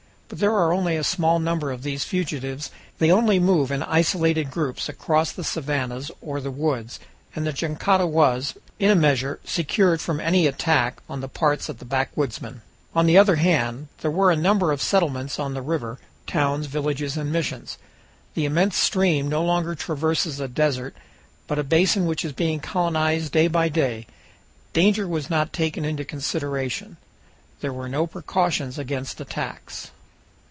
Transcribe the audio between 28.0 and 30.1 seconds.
precautions against attacks.